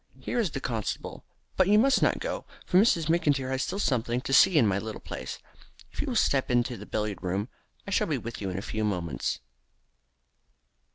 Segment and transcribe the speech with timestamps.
[0.19, 1.23] Here is the constable,
[1.55, 4.79] but you must not go, for Miss McIntyre has still something to see in my
[4.79, 5.37] little place.
[5.91, 7.49] If you will step into the billiard room
[7.85, 9.41] I shall be with you in a very few moments."